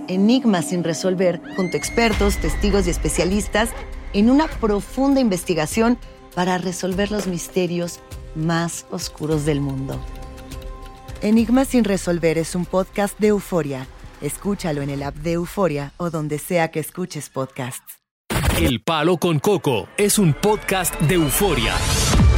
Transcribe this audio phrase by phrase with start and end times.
[0.07, 3.69] Enigmas sin resolver, junto a expertos, testigos y especialistas,
[4.13, 5.97] en una profunda investigación
[6.33, 7.99] para resolver los misterios
[8.35, 9.99] más oscuros del mundo.
[11.21, 13.87] Enigmas sin resolver es un podcast de euforia.
[14.21, 17.99] Escúchalo en el app de Euforia o donde sea que escuches podcasts.
[18.57, 21.73] El Palo con Coco es un podcast de euforia.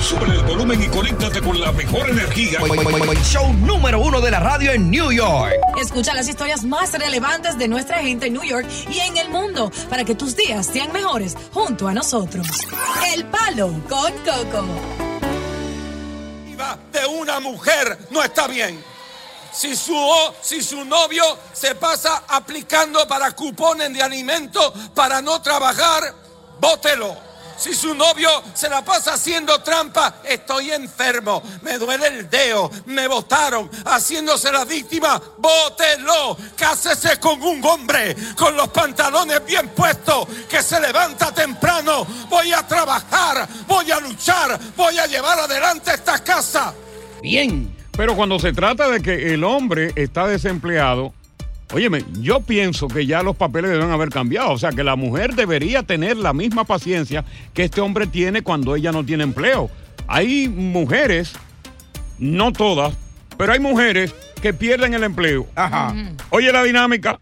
[0.02, 2.60] Sube el volumen y conéctate con la mejor energía.
[3.24, 5.54] Show número uno de la radio en New York.
[5.80, 9.72] Escucha las historias más relevantes de nuestra gente en New York y en el mundo
[9.92, 12.48] para que tus días sean mejores junto a nosotros.
[13.14, 14.66] El Palo con Coco.
[16.92, 18.84] De una mujer no está bien.
[19.54, 19.96] Si su,
[20.42, 26.14] si su novio se pasa aplicando para cupones de alimento para no trabajar,
[26.60, 27.31] bótelo.
[27.62, 33.08] Si su novio se la pasa haciendo trampa, estoy enfermo, me duele el dedo, me
[33.08, 36.36] botaron, haciéndose la víctima, bótelo.
[36.56, 42.08] Cásese con un hombre con los pantalones bien puestos, que se levanta temprano.
[42.30, 46.74] Voy a trabajar, voy a luchar, voy a llevar adelante esta casa.
[47.22, 47.78] Bien.
[47.96, 51.14] Pero cuando se trata de que el hombre está desempleado,
[51.74, 54.52] óyeme, yo pienso que ya los papeles deben haber cambiado.
[54.52, 58.76] O sea, que la mujer debería tener la misma paciencia que este hombre tiene cuando
[58.76, 59.70] ella no tiene empleo.
[60.08, 61.34] Hay mujeres,
[62.20, 62.94] no todas,
[63.38, 65.48] pero hay mujeres que pierden el empleo.
[65.56, 65.94] Ajá.
[66.32, 67.20] Oye la dinámica.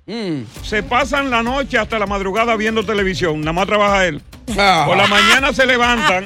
[0.63, 3.41] Se pasan la noche hasta la madrugada viendo televisión.
[3.41, 4.21] Nada más trabaja él.
[4.57, 4.83] Ah.
[4.87, 6.25] Por la mañana se levantan,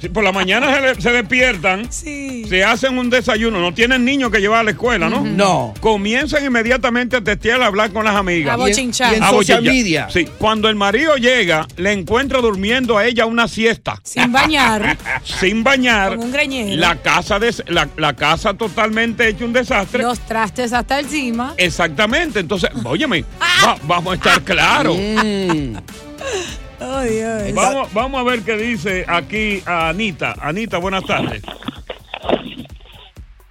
[0.00, 4.30] sí, por la mañana se, le- se despiertan, se hacen un desayuno, no tienen niños
[4.30, 5.20] que llevar a la escuela, ¿no?
[5.22, 5.74] No.
[5.80, 8.54] Comienzan inmediatamente a testear, a hablar con las amigas.
[8.54, 9.14] A bochinchar.
[9.22, 10.08] A social media.
[10.10, 14.00] Sí, cuando el marido llega, le encuentra durmiendo a ella una siesta.
[14.04, 14.96] Sin bañar.
[15.24, 16.16] Sin bañar.
[16.16, 16.76] Con un greñero.
[16.80, 20.02] La casa, des- la, la casa totalmente hecha un desastre.
[20.02, 21.54] Los trastes hasta encima.
[21.56, 23.24] Exactamente, entonces, óyeme,
[23.66, 24.96] va- vamos a estar claros.
[26.80, 27.52] Ay, ay.
[27.52, 30.34] Vamos, vamos a ver qué dice aquí Anita.
[30.40, 31.42] Anita, buenas tardes.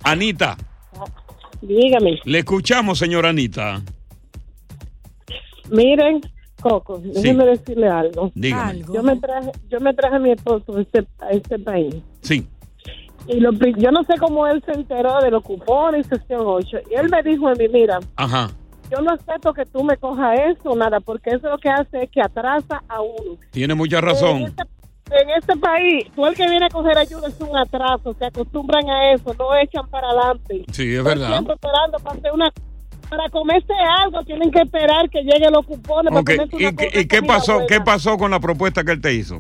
[0.04, 0.58] Anita,
[1.62, 3.82] Dígame, le escuchamos, señora Anita.
[5.72, 6.20] miren,
[6.62, 8.32] Coco, déjeme decirle algo.
[8.36, 8.82] Dígame.
[8.94, 11.96] Yo me traje, yo me traje a mi esposo a este, a este país.
[12.22, 12.46] Sí.
[13.28, 16.78] Y lo yo no sé cómo él se enteró de los cupones y sección 8.
[16.92, 18.50] Y él me dijo a mí, mira, Ajá.
[18.96, 22.09] Yo no acepto que tú me cojas eso, nada, porque eso lo que hace es
[22.12, 23.38] que atrasa a uno.
[23.51, 24.42] Tiene mucha En razón.
[24.44, 24.63] este,
[25.12, 28.90] en este país, tú el que viene a coger ayuda es un atraso, se acostumbran
[28.90, 30.66] a eso, no echan para adelante.
[30.72, 31.30] Sí, es verdad.
[31.30, 32.51] Siempre esperando para hacer una...
[33.10, 33.74] Para comerse
[34.04, 37.54] algo tienen que esperar que lleguen los cupones Ok, para ¿Y, qué- y qué pasó?
[37.54, 37.68] buena.
[37.68, 39.40] ¿Qué pasó con la propuesta que él te hizo?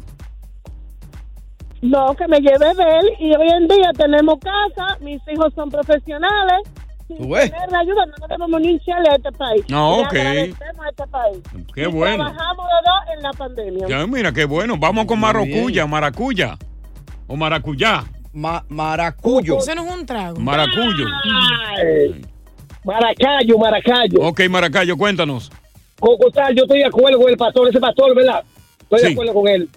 [1.81, 5.69] No, que me llevé de él y hoy en día tenemos casa, mis hijos son
[5.69, 6.61] profesionales.
[7.19, 9.63] La ayuda no debemos ni hincharle a este país.
[9.69, 10.07] No, ok.
[10.07, 11.39] agradecemos a este país.
[11.73, 12.25] Qué Y bueno.
[12.25, 13.87] Trabajamos de dos en la pandemia.
[13.87, 14.75] Ya, mira, qué bueno.
[14.77, 16.57] Vamos con maracuya, maracuya.
[17.27, 18.03] O maracuyá.
[18.33, 19.57] maracuyo.
[19.59, 20.39] Eso no es un trago.
[20.39, 21.05] Maracuyo.
[22.83, 24.19] Maracayo, maracayo.
[24.21, 25.49] Ok, Maracayo, cuéntanos.
[25.99, 28.43] Coco tal, yo estoy de acuerdo con el pastor, ese pastor, ¿verdad?
[28.81, 29.69] Estoy de acuerdo con él.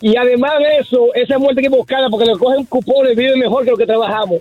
[0.00, 3.70] Y además de eso, esa muerte que buscada porque le cogen cupones, vive mejor que
[3.70, 4.38] lo que trabajamos.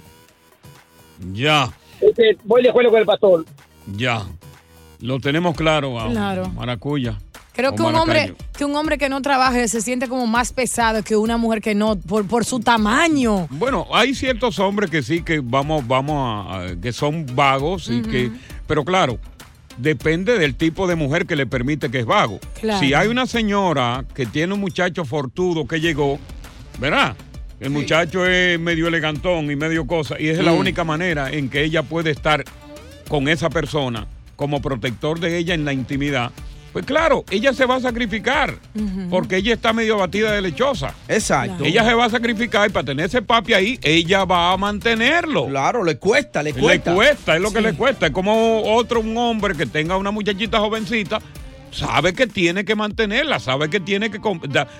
[1.34, 1.70] Ya,
[2.02, 3.46] Este, voy de acuerdo con el pastor.
[3.96, 4.24] ya.
[5.02, 6.50] Lo tenemos claro, a- Claro.
[6.52, 7.20] Maracuya.
[7.54, 11.04] Creo que un hombre que un hombre que no trabaje se siente como más pesado
[11.04, 13.48] que una mujer que no por, por su tamaño.
[13.50, 16.16] Bueno, hay ciertos hombres que sí que vamos, vamos
[16.50, 18.32] a, a- que son vagos y que,
[18.68, 19.20] pero claro,
[19.78, 22.40] depende del tipo de mujer que le permite que es vago.
[22.60, 22.80] Claro.
[22.80, 26.20] Si hay una señora que tiene un muchacho fortudo que llegó,
[26.80, 27.16] ¿verdad?
[27.60, 30.58] El muchacho es medio elegantón y medio cosa, y es la Mm.
[30.58, 32.44] única manera en que ella puede estar
[33.08, 36.32] con esa persona como protector de ella en la intimidad.
[36.74, 38.56] Pues claro, ella se va a sacrificar
[39.10, 40.94] porque ella está medio batida de lechosa.
[41.08, 41.64] Exacto.
[41.64, 45.48] Ella se va a sacrificar y para tener ese papi ahí, ella va a mantenerlo.
[45.48, 46.94] Claro, le cuesta, le Le cuesta.
[46.94, 48.08] cuesta, es lo que le cuesta.
[48.08, 51.22] Es como otro, un hombre que tenga una muchachita jovencita,
[51.76, 54.20] sabe que tiene que mantenerla, sabe que tiene que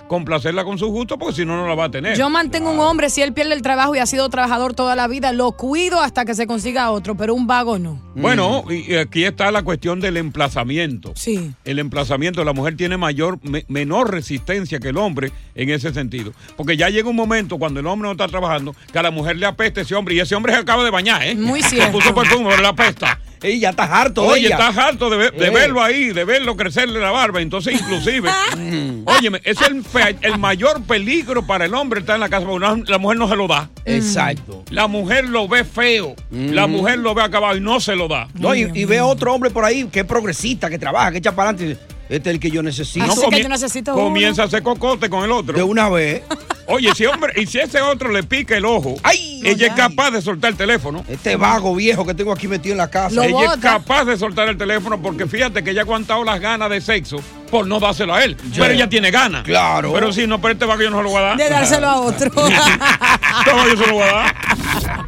[0.08, 2.18] complacerla con su gusto, porque si no, no la va a tener.
[2.18, 5.08] Yo mantengo un hombre si él pierde el trabajo y ha sido trabajador toda la
[5.08, 8.02] vida, lo cuido hasta que se consiga otro, pero un vago no.
[8.16, 11.12] Bueno, y y aquí está la cuestión del emplazamiento.
[11.16, 11.52] Sí.
[11.66, 16.34] El emplazamiento, la mujer tiene mayor, me- menor resistencia que el hombre en ese sentido.
[16.56, 19.38] Porque ya llega un momento cuando el hombre no está trabajando que a la mujer
[19.38, 21.36] le apesta ese hombre y ese hombre se acaba de bañar, ¿eh?
[21.36, 21.92] Muy Se cierto.
[21.94, 23.20] puso perfume, le apesta.
[23.46, 24.56] Ey, ya estás harto de Oye, ella.
[24.58, 25.50] estás harto de, de Eh.
[25.52, 27.42] verlo ahí, de verlo crecerle la barba.
[27.42, 28.30] Entonces, inclusive,
[29.06, 32.66] óyeme, es el, fe- el mayor peligro para el hombre estar en la casa, porque
[32.66, 33.70] una- la mujer no se lo da.
[33.86, 34.64] Exacto.
[34.72, 38.28] La mujer lo ve feo, la mujer lo ve acabado y no se lo da.
[38.34, 41.20] No, y, y ve a otro hombre por ahí que es progresista, que trabaja, que
[41.20, 41.80] echa para adelante.
[42.10, 43.06] Este es el que yo necesito.
[43.06, 44.04] Así que yo necesito uno.
[44.04, 45.56] Comienza a hacer cocote con el otro.
[45.56, 46.24] De una vez.
[46.68, 48.96] Oye, si hombre, y si ese otro le pica el ojo,
[49.44, 51.04] ella es capaz de soltar el teléfono.
[51.08, 53.26] Este vago viejo que tengo aquí metido en la casa.
[53.26, 56.70] ella es capaz de soltar el teléfono porque fíjate que ella ha aguantado las ganas
[56.70, 57.18] de sexo
[57.52, 58.36] por no dárselo a él.
[58.56, 59.44] Pero ella tiene ganas.
[59.44, 59.94] Claro.
[59.94, 61.38] Pero si no, pero este vago yo no se lo voy a dar.
[61.38, 62.32] De dárselo a otro.
[63.46, 64.36] Todo yo se lo voy a dar.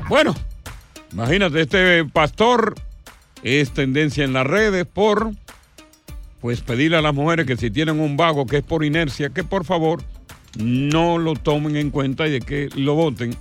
[0.07, 0.35] Bueno,
[1.11, 2.75] imagínate, este pastor
[3.41, 5.31] es tendencia en las redes por
[6.47, 9.43] pues pedirle a las mujeres que si tienen un vago que es por inercia, que
[9.43, 10.01] por favor
[10.57, 13.35] no lo tomen en cuenta y de que lo voten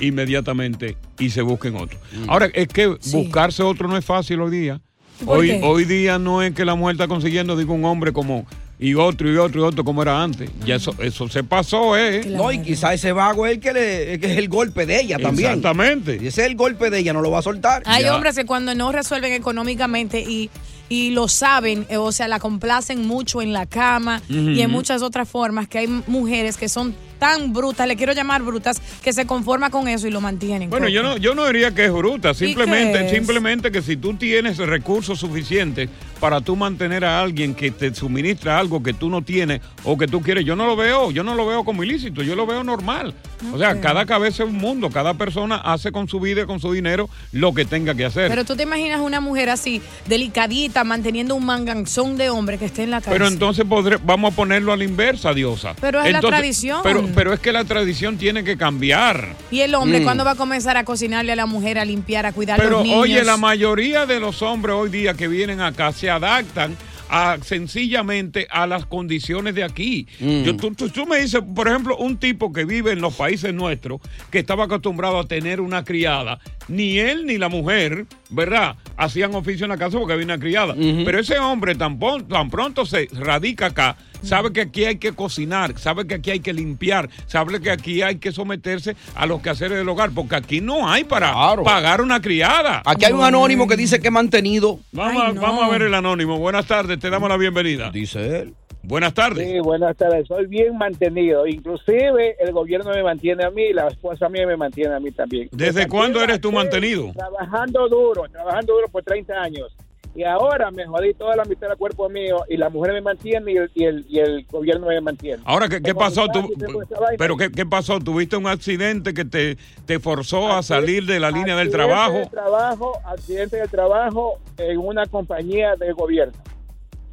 [0.00, 1.98] inmediatamente y se busquen otro.
[2.28, 3.16] Ahora, es que Sí.
[3.16, 4.82] buscarse otro no es fácil hoy día.
[5.24, 5.60] ¿Por Hoy, qué?
[5.62, 8.44] hoy día no es que la mujer está consiguiendo, digo, un hombre como
[8.78, 10.50] y otro y otro y otro como era antes.
[10.66, 12.22] Ya eso, eso se pasó, ¿eh?
[12.26, 15.18] No, y quizá ese vago es el que, le, que es el golpe de ella
[15.18, 15.48] también.
[15.52, 16.18] Exactamente.
[16.20, 17.82] Y ese es el golpe de ella, no lo va a soltar.
[17.86, 20.50] Hay hombres que cuando no resuelven económicamente y,
[20.92, 25.00] y lo saben, eh, o sea, la complacen mucho en la cama y en muchas
[25.00, 29.26] otras formas, que hay mujeres que son tan brutas, le quiero llamar brutas, que se
[29.26, 30.68] conforman con eso y lo mantienen.
[30.70, 33.12] Bueno, yo no, yo no diría que es bruta, simplemente, es?
[33.12, 35.88] simplemente que si tú tienes recursos suficientes
[36.18, 40.08] para tú mantener a alguien que te suministra algo que tú no tienes o que
[40.08, 42.64] tú quieres, yo no lo veo, yo no lo veo como ilícito, yo lo veo
[42.64, 43.14] normal.
[43.52, 46.58] O sea, cada cabeza es un mundo, cada persona hace con su vida y con
[46.60, 48.28] su dinero lo que tenga que hacer.
[48.30, 52.84] Pero tú te imaginas una mujer así, delicadita, manteniendo un manganzón de hombre que esté
[52.84, 53.10] en la casa.
[53.10, 55.74] Pero entonces podré- vamos a ponerlo a la inversa, diosa.
[55.80, 56.80] Pero es la tradición.
[56.84, 59.34] Pero, pero es que la tradición tiene que cambiar.
[59.50, 60.04] ¿Y el hombre Mm.
[60.04, 62.82] cuándo va a comenzar a cocinarle a la mujer, a limpiar, a cuidar Pero los
[62.84, 62.98] niños?
[63.00, 66.76] oye, la mayoría de los hombres hoy día que vienen acá se adaptan
[67.14, 67.36] a,
[67.76, 70.06] sencillamente a las condiciones de aquí.
[70.20, 70.42] Mm.
[70.44, 73.52] Yo, tú, tú- tú me dices, por ejemplo, un tipo que vive en los países
[73.52, 74.00] nuestros,
[74.30, 76.38] que estaba acostumbrado a tener una criada,
[76.68, 78.76] ni él ni la mujer, ¿verdad?
[78.96, 80.74] Hacían oficio en la casa porque había una criada.
[80.76, 86.06] Pero ese hombre tan, pronto se radica acá, sabe que aquí hay que cocinar, sabe
[86.06, 89.88] que aquí hay que limpiar, sabe que aquí hay que someterse a los quehaceres del
[89.88, 92.82] hogar, porque aquí no hay para pagar una criada.
[92.84, 94.80] Aquí hay un anónimo que dice que es mantenido.
[94.92, 96.38] Vamos, vamos a ver el anónimo.
[96.38, 97.90] Buenas tardes, te damos la bienvenida.
[97.90, 98.54] Dice él.
[98.84, 99.48] Buenas tardes.
[99.48, 100.26] Sí, buenas tardes.
[100.26, 101.46] Soy bien mantenido.
[101.46, 105.48] Inclusive el gobierno me mantiene a mí, la esposa mía me mantiene a mí también.
[105.52, 107.12] ¿Desde cuándo eres tú mantenido?
[107.12, 109.76] Trabajando duro, trabajando duro por 30 años.
[110.14, 113.52] Y ahora me jodí toda la mitad del cuerpo mío y la mujer me mantiene
[113.52, 115.42] y el, y el, y el gobierno me mantiene.
[115.46, 116.28] Ahora, ¿qué, qué pasó?
[116.28, 116.52] Tú,
[117.00, 117.16] vaina.
[117.16, 117.98] ¿Pero qué, qué pasó?
[117.98, 122.28] ¿Tuviste un accidente que te, te forzó a salir de la línea del trabajo?
[122.30, 126.34] trabajo, accidente de trabajo en una compañía de gobierno.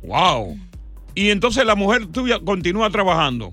[0.01, 0.57] ¡Wow!
[1.19, 3.51] Y entonces la mujer tuya continúa trabajando.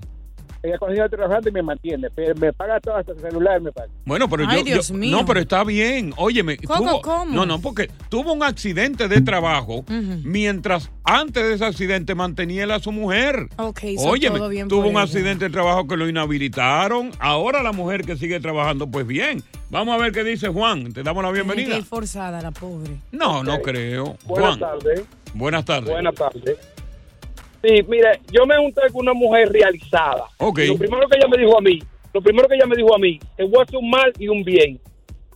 [0.63, 2.09] Ella continúa trabajando y me mantiene.
[2.15, 3.89] pero Me paga todo hasta el celular, me paga.
[4.05, 5.15] Bueno, pero Ay, yo, Dios yo- mío.
[5.17, 6.13] No, pero está bien.
[6.17, 6.57] Óyeme.
[6.57, 7.35] ¿Cómo, tuvo- cómo?
[7.35, 9.85] No, no, porque tuvo un accidente de trabajo
[10.23, 13.47] mientras antes de ese accidente mantenía él a su mujer.
[13.57, 15.03] Ok, Óyeme, todo bien tuvo un ella.
[15.03, 17.11] accidente de trabajo que lo inhabilitaron.
[17.19, 19.43] Ahora la mujer que sigue trabajando, pues bien.
[19.69, 20.91] Vamos a ver qué dice Juan.
[20.93, 21.77] Te damos la Tiene que bienvenida.
[21.77, 22.97] ir forzada la pobre.
[23.11, 24.17] No, no creo.
[24.25, 24.59] Buenas Juan.
[24.59, 25.03] tardes.
[25.33, 25.89] Buenas tardes.
[25.91, 26.57] Buenas tardes.
[27.63, 30.25] Sí, mire, yo me junté con una mujer realizada.
[30.39, 31.79] Lo primero que ella me dijo a mí,
[32.13, 34.27] lo primero que ella me dijo a mí, te voy a hacer un mal y
[34.27, 34.79] un bien.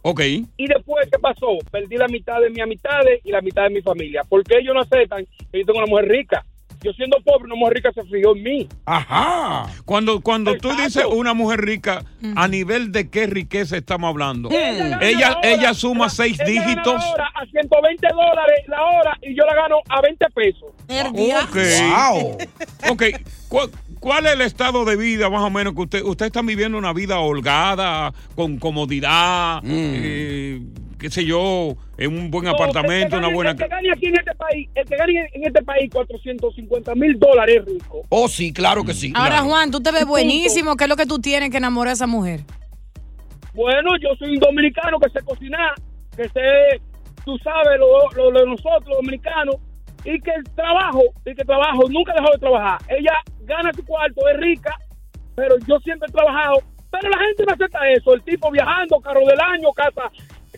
[0.04, 0.22] Ok.
[0.22, 1.58] Y después, ¿qué pasó?
[1.72, 4.24] Perdí la mitad de mi amistades y la mitad de mi familia.
[4.28, 6.46] Porque ellos no aceptan que yo tengo una mujer rica.
[6.84, 8.68] Yo siendo pobre, una mujer rica se fijó en mí.
[8.86, 9.68] Ajá.
[9.86, 12.04] Cuando, cuando tú dices una mujer rica,
[12.36, 14.50] ¿a nivel de qué riqueza estamos hablando?
[14.52, 16.94] Ella Ella, gana la ella, hora, suma seis Ella gana dígitos.
[16.96, 20.70] la hora a 120 dólares la hora y yo la gano a 20 pesos.
[20.90, 22.38] Ok.
[22.90, 23.04] Ok.
[23.48, 23.70] ¿Cuál,
[24.00, 26.94] cuál es el estado de vida más o menos que usted, usted está viviendo una
[26.94, 30.62] vida holgada, con comodidad, eh,
[31.02, 33.52] qué sé yo, en un buen No, apartamento, que una gane- buena...
[33.52, 37.20] El que gane aquí en este país, el que gane en este país 450 mil
[37.20, 38.04] dólares es rico.
[38.10, 39.12] Oh, sí, claro que sí.
[39.16, 39.46] Ahora, claro.
[39.50, 40.12] Juan, tú te ves Punto.
[40.12, 40.78] buenísimo.
[40.78, 42.42] ¿Qué es lo que tú tienes que enamorar a esa mujer?
[43.54, 45.74] Bueno, yo soy un dominicano que sé cocinar,
[46.16, 46.82] que sé,
[47.26, 49.56] tú sabes, lo, lo- lo de nosotros, los dominicanos,
[50.06, 52.80] y que el trabajo, y que trabajo, nunca dejó de trabajar.
[52.90, 54.74] Ella gana su cuarto, es rica,
[55.36, 56.62] pero yo siempre he trabajado.
[56.92, 58.14] Pero la gente no acepta eso.
[58.14, 60.12] El tipo viajando, carro del año, casa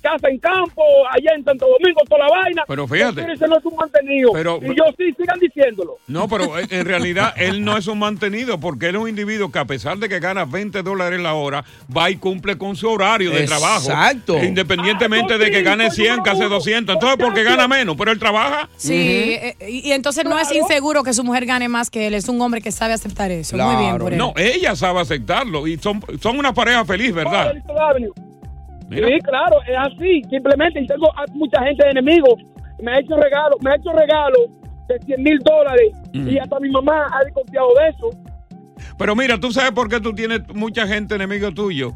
[0.03, 2.63] casa en campo, allá en Santo Domingo, toda la vaina.
[2.67, 3.21] Pero fíjate.
[3.33, 4.31] Ese no es un mantenido.
[4.33, 5.97] Pero- y yo sí, sigan diciéndolo.
[6.07, 9.51] No, pero eh, en realidad él no es un mantenido porque él es un individuo
[9.51, 11.63] que a pesar de que gana 20 dólares la hora,
[11.95, 13.89] va y cumple con su horario de trabajo.
[13.89, 14.43] Exacto.
[14.43, 16.95] Independientemente de que gane 100, que hace 200.
[16.95, 18.69] Entonces, porque gana menos, pero él trabaja.
[18.75, 22.13] Sí, eh, y, y entonces no es inseguro que su mujer gane más que él.
[22.13, 23.55] Es un hombre que sabe aceptar eso.
[23.57, 24.17] Muy bien por él.
[24.17, 27.53] No, ella sabe aceptarlo y son, son una pareja feliz, ¿verdad?
[28.93, 29.07] Mira.
[29.07, 30.21] Sí, claro, es así.
[30.29, 32.35] Simplemente y tengo a mucha gente de enemigos.
[32.81, 34.37] Me ha hecho regalo, me ha hecho regalo
[34.87, 36.29] de 100 mil dólares Mm.
[36.29, 38.09] y hasta mi mamá ha desconfiado de eso.
[38.97, 41.93] Pero mira, tú sabes por qué tú tienes mucha gente enemigo tuyo.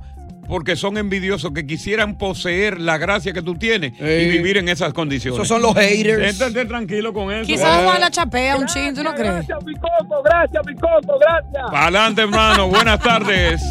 [0.47, 4.93] Porque son envidiosos que quisieran poseer la gracia que tú tienes y vivir en esas
[4.93, 5.35] condiciones.
[5.37, 6.23] Esos son los haters.
[6.23, 7.45] Estate tranquilo con eso.
[7.45, 9.33] Quizás Juan la chapea un chin, ¿tú no crees?
[9.45, 11.63] Gracias, mi coco, gracias, mi coco, gracias.
[11.69, 12.69] Para adelante, hermano.
[12.69, 13.61] Buenas tardes.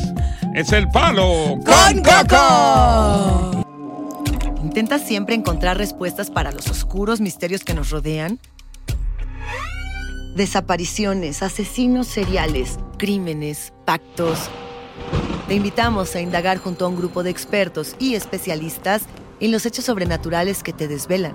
[0.56, 3.62] Es el palo con Coco.
[4.62, 8.40] ¿Intentas siempre encontrar respuestas para los oscuros misterios que nos rodean?
[10.34, 14.48] Desapariciones, asesinos seriales, crímenes, pactos.
[15.46, 19.02] Te invitamos a indagar junto a un grupo de expertos y especialistas
[19.40, 21.34] en los hechos sobrenaturales que te desvelan.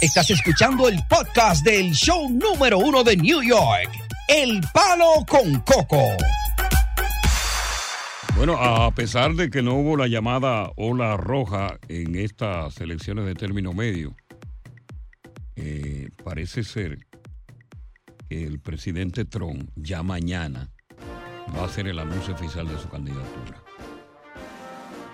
[0.00, 3.90] Estás escuchando el podcast del show número uno de New York,
[4.28, 6.02] El Palo con Coco.
[8.36, 13.34] Bueno, a pesar de que no hubo la llamada ola roja en estas elecciones de
[13.34, 14.14] término medio,
[15.56, 16.98] eh, parece ser
[18.28, 20.70] que el presidente Trump ya mañana
[21.56, 23.62] va a hacer el anuncio oficial de su candidatura.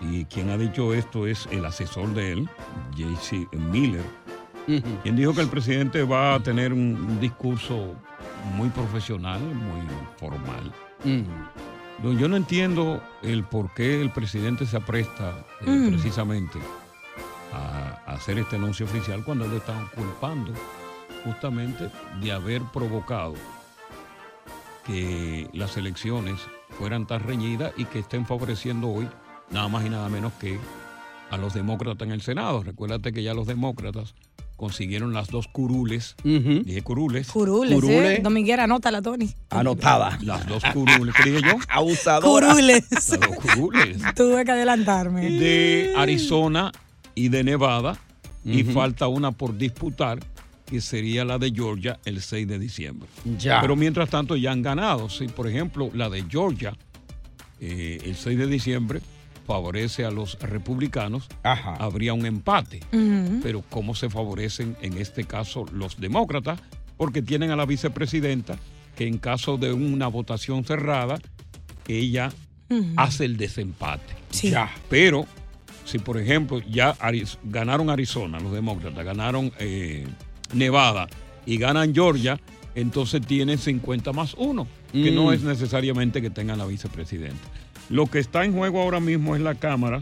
[0.00, 2.49] Y quien ha dicho esto es el asesor de él,
[2.96, 3.46] J.C.
[3.52, 4.04] Miller,
[5.02, 7.95] quien dijo que el presidente va a tener un, discurso
[8.57, 9.87] muy profesional, muy
[10.17, 10.73] formal.
[12.19, 15.88] Yo no entiendo el por qué el presidente se apresta eh, Mm.
[15.90, 16.59] precisamente
[17.52, 20.52] a, a hacer este anuncio oficial cuando lo están culpando
[21.25, 21.90] justamente
[22.21, 23.35] de haber provocado
[24.87, 26.40] que las elecciones
[26.79, 29.09] fueran tan reñidas y que estén favoreciendo hoy
[29.50, 30.59] nada más y nada menos que
[31.31, 32.62] a los demócratas en el Senado.
[32.62, 34.14] Recuérdate que ya los demócratas
[34.61, 38.21] consiguieron las dos curules, dije curules, Curules, ¿eh?
[38.23, 39.33] Dominguera, anótala, Tony.
[39.49, 40.19] Anotada.
[40.21, 41.57] las dos curules, ¿qué dije yo?
[41.71, 42.52] Abusadora.
[42.52, 42.85] Curules.
[42.90, 45.31] Las dos curules Tuve que adelantarme.
[45.31, 46.73] de Arizona
[47.14, 47.99] y de Nevada
[48.45, 50.19] y falta una por disputar
[50.67, 53.09] que sería la de Georgia el 6 de diciembre.
[53.38, 53.62] Ya.
[53.62, 55.09] Pero mientras tanto ya han ganado.
[55.09, 56.76] Si, por ejemplo, la de Georgia
[57.61, 59.00] eh, el 6 de diciembre
[59.54, 62.78] favorece a los republicanos, habría un empate.
[63.42, 66.61] Pero ¿cómo se favorecen en este caso los demócratas?
[66.97, 68.59] Porque tienen a la vicepresidenta
[68.95, 71.19] que en caso de una votación cerrada,
[71.88, 72.30] ella
[72.97, 74.14] hace el desempate.
[74.30, 74.50] Sí.
[74.50, 74.71] Ya.
[74.88, 75.26] Pero
[75.85, 80.07] si por ejemplo ya Ariz- ganaron Arizona, los demócratas, ganaron eh,
[80.54, 81.09] Nevada
[81.45, 82.38] y ganan Georgia,
[82.76, 85.14] entonces tienen 50 más 1, que Mm.
[85.16, 87.49] no es necesariamente que tengan la vicepresidenta.
[87.90, 90.00] Lo que está en juego ahora mismo es la Cámara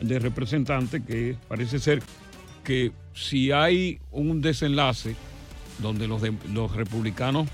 [0.00, 2.02] de Representantes, que parece ser
[2.62, 5.16] que si hay un desenlace
[5.80, 6.22] donde los,
[6.52, 7.48] los republicanos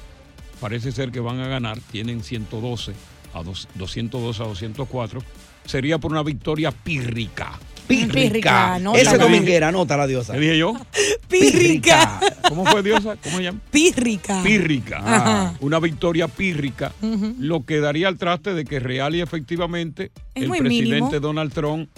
[0.60, 2.92] parece ser que van a ganar, tienen 112
[3.32, 5.20] a dos- 212 a 204,
[5.64, 7.58] sería por una victoria pírrica.
[7.98, 8.78] Pírrica.
[8.78, 10.32] no, Ese dominguera, anota la diosa.
[10.34, 10.74] ¿Qué dije yo?
[11.28, 12.20] Pírrica.
[12.48, 13.16] ¿Cómo fue diosa?
[13.22, 13.60] ¿Cómo se llama?
[13.70, 14.42] Pírrica.
[14.42, 14.98] Pírrica.
[14.98, 15.54] Ajá.
[15.60, 16.92] Una victoria pírrica,
[17.38, 21.10] lo que daría al traste de que real y efectivamente Es el presidente mínimo.
[21.20, 21.88] Donald Trump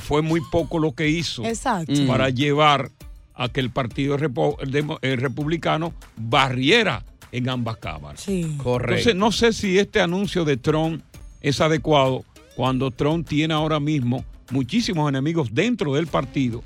[0.00, 1.92] fue muy poco lo que hizo Exacto.
[1.92, 2.06] Mm.
[2.06, 2.90] para llevar
[3.34, 8.20] a que el partido repo- el demo- el republicano barriera en ambas cámaras.
[8.20, 8.56] Sí.
[8.62, 9.10] Correcto.
[9.10, 11.02] Entonces, no sé si este anuncio de Trump
[11.40, 12.24] es adecuado
[12.56, 16.62] cuando Trump tiene ahora mismo muchísimos enemigos dentro del partido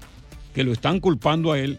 [0.55, 1.79] que lo están culpando a él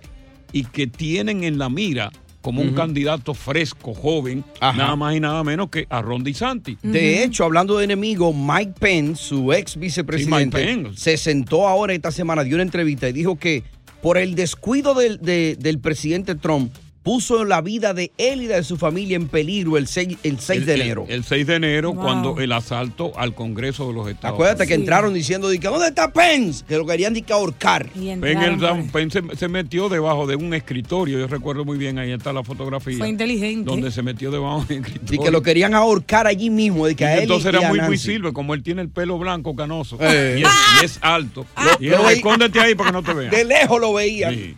[0.51, 2.11] y que tienen en la mira
[2.41, 4.77] como un candidato fresco, joven, Ajá.
[4.77, 6.77] nada más y nada menos que a Ron DeSantis.
[6.81, 12.09] De hecho, hablando de enemigo, Mike Pence, su ex vicepresidente, Sí, se sentó ahora esta
[12.11, 13.63] semana, dio una entrevista y dijo que
[14.01, 16.71] por el descuido del, de- del presidente Trump,
[17.07, 20.65] puso la vida de él y de su familia en peligro el 6, el 6
[20.65, 21.05] de El- enero.
[21.07, 22.03] El, 6 de enero, Wow.
[22.03, 24.81] cuando el asalto al Congreso de los Estados Acuérdate que Sí.
[24.81, 26.65] entraron diciendo, ¿dónde está Pence?
[26.67, 27.89] Que lo querían que ahorcar.
[27.95, 28.89] El ahí.
[28.91, 32.43] Pence se, se metió debajo de un escritorio, yo recuerdo muy bien, ahí está la
[32.43, 32.97] fotografía.
[32.97, 33.69] Fue inteligente.
[33.71, 35.21] Donde se metió debajo de un escritorio.
[35.21, 36.87] Y que lo querían ahorcar allí mismo.
[36.87, 38.81] De que Y a él y- entonces y era muy, muy silver, como él tiene
[38.81, 40.39] el pelo blanco canoso Eh.
[40.39, 40.49] y, es,
[40.81, 41.45] y es alto.
[41.79, 43.31] y él, escóndete ahí para que no te vean.
[43.31, 44.33] De lejos lo veían.
[44.33, 44.55] Sí.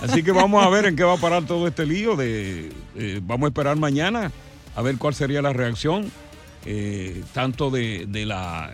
[0.00, 2.16] Así que vamos a ver en qué va a parar todo este lío.
[2.16, 4.30] De, eh, vamos a esperar mañana
[4.76, 6.10] a ver cuál sería la reacción,
[6.66, 8.70] eh, tanto de, de la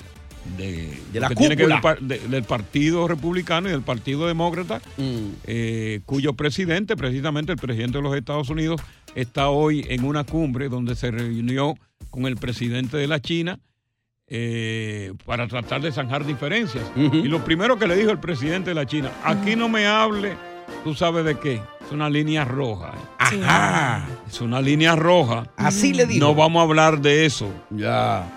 [0.59, 5.29] de, la que tiene ver del Partido Republicano y del Partido Demócrata, Mm.
[5.45, 8.81] eh, cuyo presidente, precisamente el presidente de los Estados Unidos,
[9.15, 11.77] está hoy en una cumbre donde se reunió
[12.11, 13.59] con el presidente de la China
[14.27, 16.85] eh, para tratar de zanjar diferencias.
[16.97, 20.35] Y lo primero que le dijo el presidente de la China, aquí no me hable,
[20.85, 22.93] tú sabes de qué, es una línea roja.
[23.19, 24.07] Ajá.
[24.29, 25.47] Es una línea roja.
[25.57, 26.21] Así le dijo.
[26.25, 27.51] No vamos a hablar de eso.
[27.71, 28.31] Ya.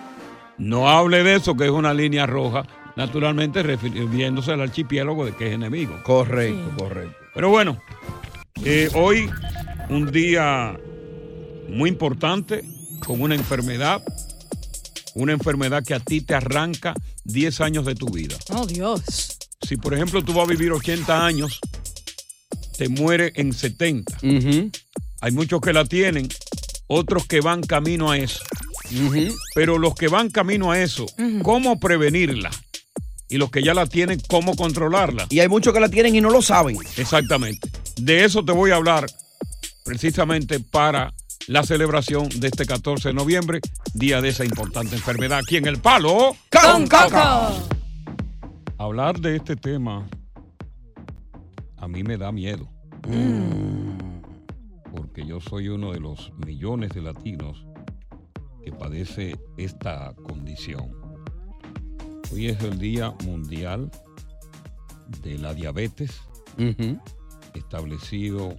[0.57, 5.47] No hable de eso, que es una línea roja, naturalmente refiriéndose al archipiélago de que
[5.49, 5.93] es enemigo.
[6.03, 6.75] Correcto, Sí.
[6.83, 7.15] correcto.
[7.35, 7.77] Pero bueno,
[8.65, 9.29] eh, hoy
[9.89, 10.75] un día
[11.69, 12.63] muy importante
[13.05, 14.01] con una enfermedad,
[15.13, 18.35] una enfermedad que a ti te arranca 10 años de tu vida.
[18.49, 19.37] Oh, Dios.
[19.61, 21.59] Si por ejemplo tú vas a vivir 80 años,
[22.77, 24.17] te muere en 70.
[24.23, 24.71] Ujú,
[25.21, 26.29] Hay muchos que la tienen,
[26.87, 28.43] otros que van camino a eso.
[29.55, 31.05] Pero los que van camino a eso,
[31.43, 32.51] ¿cómo prevenirla?
[33.29, 35.27] Y los que ya la tienen, ¿cómo controlarla?
[35.29, 36.77] Y hay muchos que la tienen y no lo saben.
[36.95, 37.67] Exactamente.
[37.97, 39.05] De eso te voy a hablar
[39.83, 41.13] precisamente para
[41.47, 43.59] la celebración de este 14 de noviembre,
[43.93, 46.35] día de esa importante enfermedad aquí en El Palo.
[46.51, 47.67] Con Coco.
[48.77, 50.07] Hablar de este tema
[51.77, 52.67] a mí me da miedo.
[54.91, 57.65] Porque yo soy uno de los millones de latinos
[58.63, 60.91] que padece esta condición.
[62.33, 63.89] Hoy es el Día Mundial
[65.21, 66.21] de la Diabetes,
[67.53, 68.55] establecido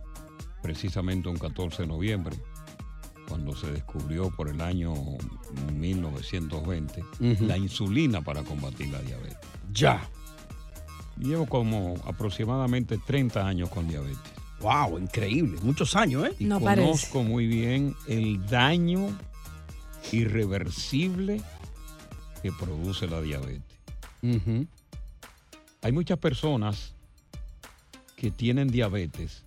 [0.62, 2.37] precisamente un 14 de noviembre,
[3.28, 4.94] cuando se descubrió por el año
[5.74, 7.44] 1920 Ujú.
[7.44, 9.37] la insulina para combatir la diabetes.
[9.72, 10.09] Ya.
[11.20, 14.18] Llevo como aproximadamente 30 años con diabetes.
[14.61, 15.59] Wow, increíble.
[15.62, 16.35] Muchos años, ¿eh?
[16.38, 16.87] Y No parece.
[16.87, 19.09] conozco muy bien el daño
[20.12, 21.40] irreversible
[22.42, 23.62] que produce la diabetes.
[25.83, 26.94] Hay muchas personas
[28.16, 29.44] que tienen diabetes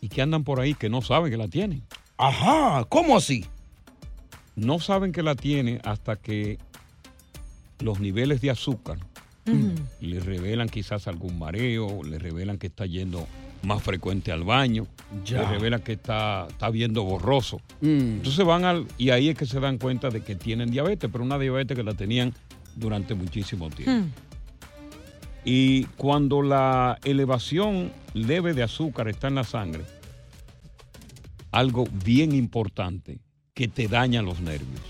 [0.00, 1.82] y que andan por ahí que no saben que la tienen.
[2.18, 3.44] Ajá, ¿cómo así?
[4.56, 6.58] no saben que la tiene hasta que
[7.80, 8.98] los niveles de azúcar
[10.00, 13.26] le revelan quizás algún mareo, le revelan que está yendo
[13.62, 14.86] más frecuente al baño,
[15.24, 15.42] Ya.
[15.42, 17.60] le revelan que está, está viendo borroso.
[17.80, 17.88] Mm.
[18.18, 21.24] Entonces van al, y ahí es que se dan cuenta de que tienen diabetes, pero
[21.24, 22.32] una diabetes que la tenían
[22.76, 24.08] durante muchísimo tiempo.
[25.44, 29.82] Y cuando la elevación leve de azúcar está en la sangre,
[31.52, 33.18] algo bien importante
[33.52, 34.80] que te daña los nervios.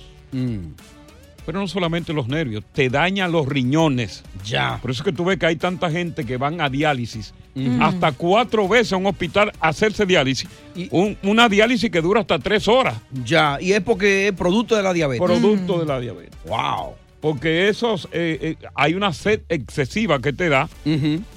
[1.47, 4.23] Pero no solamente los nervios, te daña los riñones.
[4.45, 4.79] Ya.
[4.81, 7.35] Por eso es que tú ves que hay tanta gente que van a diálisis,
[7.81, 10.49] hasta cuatro veces a un hospital a hacerse diálisis.
[10.91, 12.97] Un- una diálisis que dura hasta tres horas.
[13.25, 15.23] Ya, y es porque es producto de la diabetes.
[15.25, 16.33] Producto de la diabetes.
[16.47, 16.95] Wow.
[17.21, 20.69] Porque esos, eh, eh, hay una sed excesiva que te da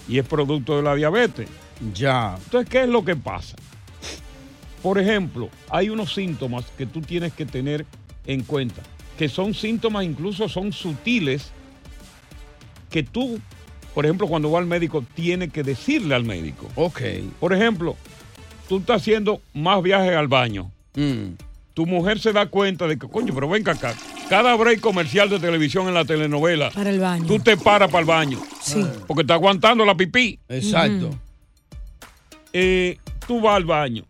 [0.08, 1.48] y es producto de la diabetes.
[1.93, 2.36] Ya.
[2.46, 3.56] Entonces, ¿qué es lo que pasa?
[4.82, 7.86] Por ejemplo, hay unos síntomas que tú tienes que tener
[8.26, 8.82] en cuenta,
[9.17, 11.51] que son síntomas incluso son sutiles,
[12.89, 13.39] que tú,
[13.93, 16.69] por ejemplo, cuando vas al médico, tienes que decirle al médico.
[16.75, 17.01] Ok.
[17.39, 17.95] Por ejemplo,
[18.69, 20.71] tú estás haciendo más viajes al baño.
[20.95, 21.34] Mm.
[21.73, 23.93] Tu mujer se da cuenta de que, coño, pero venga acá.
[24.30, 27.25] Cada break comercial de televisión en la telenovela, Para el baño.
[27.27, 28.39] tú te paras para el baño.
[28.62, 28.84] Sí.
[29.08, 30.39] Porque está aguantando la pipí.
[30.49, 31.12] Exacto.
[32.53, 34.06] Eh, tú vas al baño.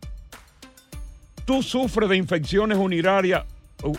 [1.46, 3.44] Tú sufres de infecciones urinarias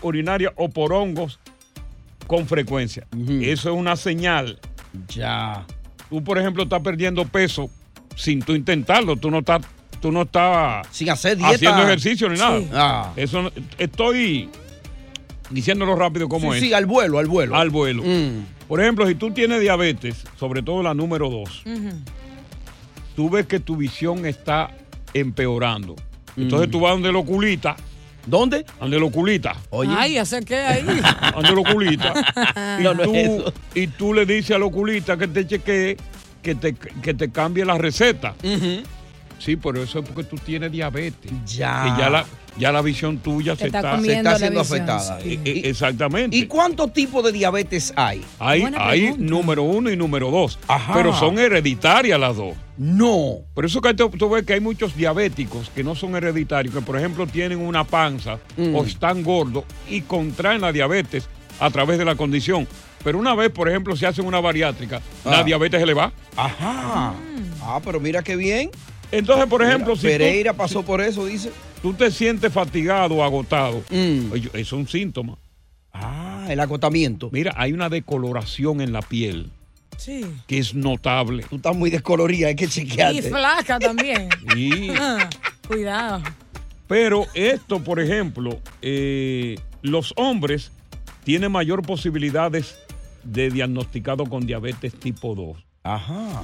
[0.01, 1.39] urinarias o por hongos
[2.27, 3.07] con frecuencia.
[3.41, 4.59] Eso es una señal.
[5.07, 5.65] Ya.
[6.09, 7.69] Tú, por ejemplo, estás perdiendo peso
[8.15, 9.15] sin tú intentarlo.
[9.15, 9.61] Tú no estás,
[10.01, 11.53] tú no estás Sin hacer dieta.
[11.53, 12.59] haciendo ejercicio ni nada.
[12.59, 12.69] Sí.
[12.73, 13.13] Ah.
[13.15, 14.49] Eso no- estoy
[15.49, 16.63] diciéndolo rápido como Sí, es.
[16.65, 17.55] sí, al vuelo, al vuelo.
[17.55, 18.03] Al vuelo.
[18.03, 18.45] Mm.
[18.67, 21.63] Por ejemplo, si tú tienes diabetes, sobre todo la número 2,
[23.15, 24.69] tú ves que tu visión está
[25.13, 25.95] empeorando.
[26.37, 26.71] Entonces Mm.
[26.71, 27.75] tú vas donde el oculista.
[28.25, 28.65] ¿Dónde?
[28.79, 29.55] Donde el oculista.
[29.87, 30.85] Ay, ¿hacer qué ahí?
[31.33, 32.13] Donde el oculista.
[32.79, 33.53] y, No, no tú, es eso.
[33.75, 35.97] y tú le dices al oculista que te chequee,
[36.43, 38.35] que te, que te cambie la receta.
[39.39, 41.31] Sí, pero eso es porque tú tienes diabetes.
[41.45, 41.83] Ya.
[41.95, 42.25] Que ya la,
[42.59, 45.19] ya la visión tuya se está está, Se está siendo visión, afectada.
[45.21, 45.39] sí.
[45.43, 46.35] E- e- exactamente.
[46.37, 48.23] ¿Y cuántos tipos de diabetes hay?
[48.37, 50.59] Hay, número uno y número dos.
[50.67, 50.93] Ajá.
[50.93, 52.55] Pero son hereditarias las dos.
[52.77, 53.37] No.
[53.53, 56.97] Por eso que tú, ves que hay muchos diabéticos que no son hereditarios, que por
[56.97, 58.75] ejemplo tienen una panza Mm.
[58.75, 61.27] o están gordos y contraen la diabetes
[61.59, 62.67] a través de la condición.
[63.03, 65.43] Pero una vez, por ejemplo, se hacen una bariátrica, la Ah.
[65.43, 66.11] diabetes se le va.
[66.35, 67.13] Ajá.
[67.61, 68.69] Ah, pero mira qué bien.
[69.11, 71.51] Entonces, por ejemplo, si tú- Pereira pasó por eso, dice.
[71.81, 73.83] Tú te sientes fatigado o agotado.
[73.89, 74.31] Mm.
[74.31, 75.37] Oye, es un síntoma.
[75.93, 77.29] Ah, el agotamiento.
[77.31, 79.49] Mira, hay una decoloración en la piel
[79.97, 80.25] Sí.
[80.47, 81.43] que es notable.
[81.49, 83.21] Tú estás muy descolorida, hay que Y chequearte.
[83.23, 84.29] flaca también.
[84.53, 84.89] Sí.
[84.97, 85.29] Ah,
[85.67, 86.23] Cuidado.
[86.87, 90.71] Pero esto, por ejemplo, eh, los hombres
[91.23, 92.77] tienen mayor posibilidades
[93.23, 95.57] de diagnosticado con diabetes tipo 2.
[95.83, 96.41] Ajá.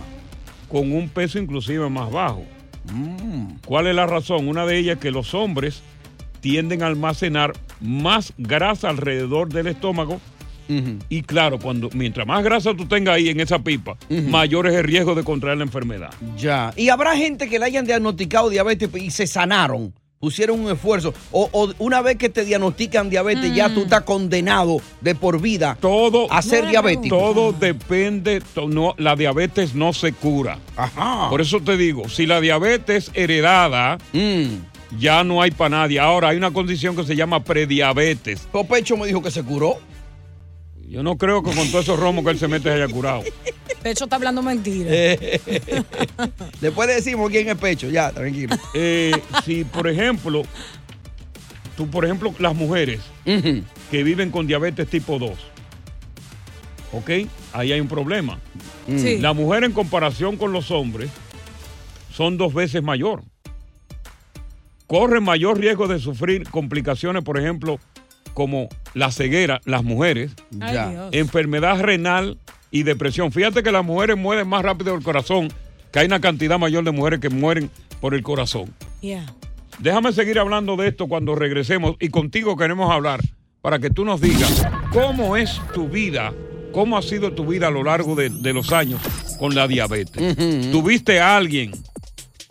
[0.70, 2.46] Con un peso inclusive más bajo.
[2.94, 3.58] Mm.
[3.66, 4.48] ¿Cuál es la razón?
[4.48, 5.82] Una de ellas es que los hombres
[6.42, 10.22] tienden a almacenar más grasa alrededor del estómago.
[11.10, 14.84] Y claro, cuando mientras más grasa tú tengas ahí en esa pipa, mayor es el
[14.84, 16.12] riesgo de contraer la enfermedad.
[16.38, 16.74] Ya.
[16.76, 19.94] Y habrá gente que le hayan diagnosticado diabetes y se sanaron.
[20.26, 21.14] Pusieron un esfuerzo.
[21.32, 25.78] O, o una vez que te diagnostican diabetes, ya tú estás condenado de por vida
[25.80, 27.16] todo, a ser diabético.
[27.16, 30.58] Todo depende, to- no, la diabetes no se cura.
[30.76, 31.30] Ajá.
[31.30, 34.98] Por eso te digo, si la diabetes heredada, Mm.
[35.00, 36.00] ya no hay para nadie.
[36.00, 38.48] Ahora hay una condición que se llama prediabetes.
[38.52, 39.78] Popecho me dijo que se curó.
[40.88, 43.24] Yo no creo que con todos esos romos que él se mete se haya curado.
[43.84, 44.90] Pecho está hablando mentira.
[44.92, 45.40] Eh.
[46.62, 48.56] Después decimos quién es Pecho, ya, tranquilo.
[48.74, 49.12] Eh,
[49.44, 50.44] si, por ejemplo,
[51.78, 55.32] tú, por ejemplo, las mujeres que viven con diabetes tipo 2,
[56.94, 57.10] ¿ok?
[57.54, 58.40] Ahí hay un problema.
[58.88, 59.18] Sí.
[59.20, 61.10] La mujer en comparación con los hombres
[62.12, 63.24] son dos veces mayor.
[64.88, 67.80] Corren mayor riesgo de sufrir complicaciones, por ejemplo,
[68.36, 71.10] como la ceguera, las mujeres, Ya.
[71.12, 72.38] Enfermedad renal
[72.70, 73.32] y depresión.
[73.32, 75.48] Fíjate que las mujeres mueren más rápido del corazón,
[75.92, 77.72] que hay una cantidad mayor de mujeres que mueren
[78.02, 78.72] por el corazón.
[79.02, 79.26] Yeah.
[79.80, 83.22] Déjame seguir hablando de esto cuando regresemos y contigo queremos hablar
[83.62, 86.34] para que tú nos digas cómo es tu vida,
[86.72, 89.02] cómo ha sido tu vida a lo largo de, de los años
[89.40, 90.72] con la diabetes.
[90.72, 91.72] ¿Tuviste a alguien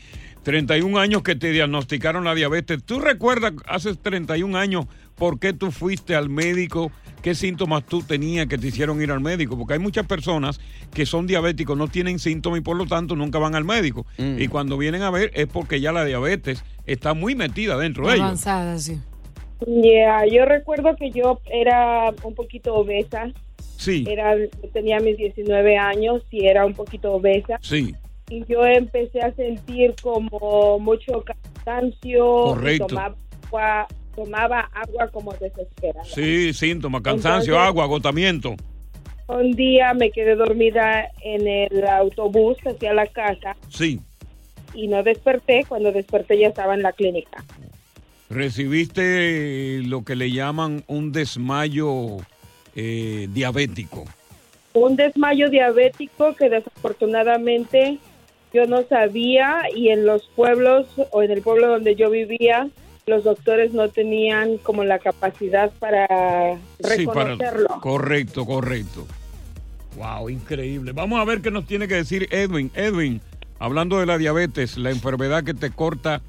[0.44, 2.84] 31 años que te diagnosticaron la diabetes.
[2.84, 6.92] ¿Tú recuerdas hace 31 años por qué tú fuiste al médico?
[7.22, 9.58] ¿Qué síntomas tú tenías que te hicieron ir al médico?
[9.58, 10.60] Porque hay muchas personas
[10.94, 14.06] que son diabéticos, no tienen síntomas y por lo tanto nunca van al médico.
[14.18, 18.16] Y cuando vienen a ver es porque ya la diabetes está muy metida dentro de
[18.16, 18.26] ellos.
[18.26, 19.00] Avanzada, sí.
[19.68, 23.28] Ya, yo recuerdo que yo era un poquito obesa.
[23.76, 24.06] Sí.
[24.08, 24.36] Era,
[24.74, 27.60] tenía mis 19 años y era un poquito obesa.
[27.62, 27.96] Sí.
[28.30, 32.56] Y yo empecé a sentir como mucho cansancio.
[32.88, 33.16] Tomaba
[33.48, 36.06] agua, tomaba agua como desesperada.
[36.06, 38.56] Sí, síntomas, cansancio, Entonces- agua, agotamiento.
[39.28, 44.00] Un día me quedé dormida en el autobús hacia la casa Sí.
[44.74, 45.66] y no desperté.
[45.68, 47.44] Cuando desperté ya estaba en la clínica.
[48.30, 52.18] Recibiste lo que le llaman un desmayo
[52.76, 54.06] eh, diabético.
[54.74, 57.98] Un desmayo diabético que desafortunadamente
[58.54, 62.68] yo no sabía y en los pueblos o en el pueblo donde yo vivía
[63.06, 66.06] los doctores no tenían como la capacidad para
[66.80, 67.68] Sí, para- reconocerlo.
[67.82, 69.08] correcto, correcto.
[69.98, 70.92] Wow, increíble.
[70.92, 72.72] Vamos a ver qué nos tiene que decir Edwin.
[72.76, 73.20] Edwin,
[73.58, 76.22] hablando de la diabetes, la enfermedad que te corta.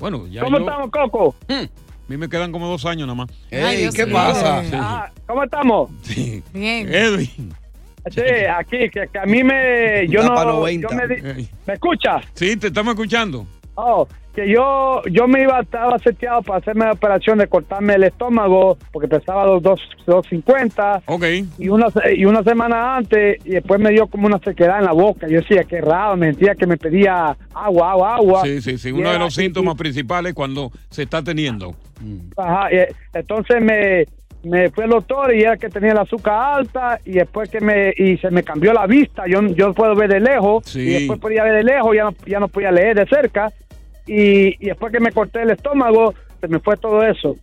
[0.00, 1.36] Bueno, ya ¿Cómo yo- estamos, Coco?
[1.48, 1.68] A
[2.08, 3.30] mí me quedan como dos años nada más.
[3.50, 4.64] Ey, ¿qué pasa?
[4.64, 4.70] Sí.
[4.74, 5.90] Ah, ¿Cómo estamos?
[6.02, 6.42] Sí.
[6.52, 6.92] Bien.
[6.92, 7.54] Edwin.
[8.10, 8.20] Sí,
[8.56, 10.06] aquí, que, que a mí me...
[10.08, 10.34] Yo Da no...
[10.34, 10.88] pa' yo 90.
[10.94, 11.06] me,
[11.66, 12.24] ¿Me escuchas?
[12.34, 13.46] Sí, te estamos escuchando.
[13.74, 18.04] Oh, que yo yo me iba, estaba seteado para hacerme la operación de cortarme el
[18.04, 21.02] estómago porque pesaba los dos, 250.
[21.06, 21.24] Ok.
[21.58, 24.84] Y una, se- y una semana antes, y después me dio como una sequedad en
[24.86, 25.26] la boca.
[25.28, 28.42] Yo decía, qué raro, me sentía que me pedía agua, agua, agua.
[28.44, 28.92] Sí, sí, sí.
[28.92, 31.74] Uno de los y- síntomas principales cuando se está teniendo.
[32.36, 34.04] Ajá, y, eh, entonces me,
[34.44, 37.92] me fue el doctor y era que tenía el azúcar alta y después que me
[37.96, 40.80] y se me cambió la vista, yo, yo puedo ver de lejos Sí.
[40.80, 43.52] y después podía ver de lejos, ya no, ya no podía leer de cerca
[44.06, 47.36] y, y después que me corté el estómago, se me fue todo eso.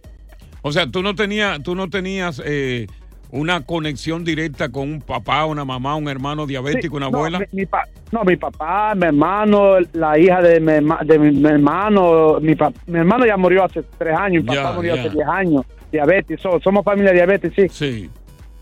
[0.62, 2.88] O sea, tú no tenías, tú no tenías eh,
[3.32, 7.40] una conexión directa con un papá, una mamá, un hermano diabético, una no, abuela.
[7.40, 10.74] Mi, mi pa- no, mi papá, mi hermano, la hija de mi,
[11.06, 14.74] de mi, mi hermano, mi, pa- mi hermano ya murió hace tres años, mi papá
[14.74, 17.67] murió hace diez años, diabetes, so- somos familia diabetes, sí.
[17.69, 18.10] Sí.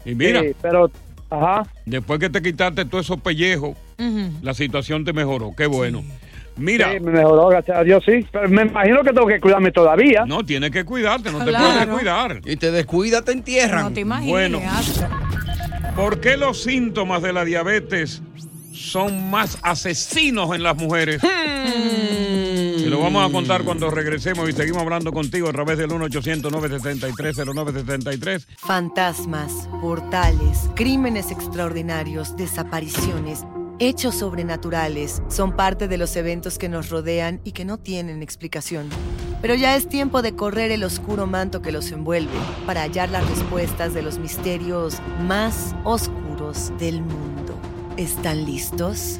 [0.05, 0.89] Y mira, Sí, pero,
[1.29, 1.63] ajá.
[1.85, 3.77] después que te quitaste todos esos pellejos,
[4.41, 5.53] la situación te mejoró.
[5.57, 6.03] Qué bueno.
[6.55, 6.91] Mira.
[6.91, 8.25] Sí, me mejoró, gracias a Dios, sí.
[8.31, 10.25] Pero me imagino que tengo que cuidarme todavía.
[10.25, 12.41] No, tienes que cuidarte, no te puedes cuidar.
[12.45, 13.83] Y te descuida, te entierran.
[13.85, 14.29] No te imaginas.
[14.31, 14.61] Bueno.
[15.95, 18.21] ¿Por qué los síntomas de la diabetes
[18.73, 21.21] son más asesinos en las mujeres?
[22.87, 28.45] Se lo vamos a contar cuando regresemos y seguimos hablando contigo a través del 1-800-973-0973.
[28.59, 33.43] Fantasmas, portales, crímenes extraordinarios, desapariciones,
[33.79, 38.87] hechos sobrenaturales son parte de los eventos que nos rodean y que no tienen explicación.
[39.41, 42.31] Pero ya es tiempo de correr el oscuro manto que los envuelve
[42.65, 47.59] para hallar las respuestas de los misterios más oscuros del mundo.
[47.97, 49.19] ¿Están listos?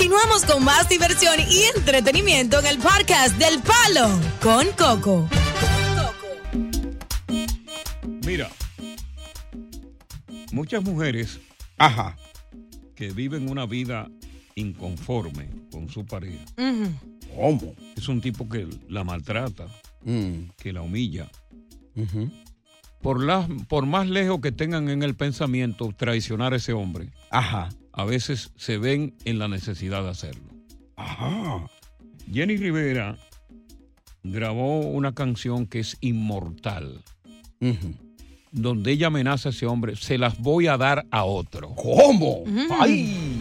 [0.00, 4.08] Continuamos con más diversión y entretenimiento en el podcast del Palo
[4.42, 5.28] con Coco.
[8.24, 8.48] Mira,
[10.52, 11.38] muchas mujeres
[11.76, 12.16] Ajá.
[12.94, 14.08] que viven una vida
[14.54, 16.46] inconforme con su pareja.
[16.56, 16.90] Ujú.
[17.36, 17.74] ¿Cómo?
[17.94, 19.66] Es un tipo que la maltrata,
[20.02, 20.48] Mm.
[20.56, 21.30] que la humilla.
[23.02, 27.68] Por, las, por más lejos que tengan en el pensamiento traicionar a ese hombre, Ajá.
[27.92, 30.42] A veces se ven en la necesidad de hacerlo.
[30.96, 31.66] Ajá.
[32.32, 33.16] Jenny Rivera
[34.22, 37.02] grabó una canción que es inmortal,
[38.52, 41.74] donde ella amenaza a ese hombre, se las voy a dar a otro.
[41.74, 42.44] ¿Cómo?
[42.46, 42.72] Mm.
[42.78, 43.36] ¡Ay!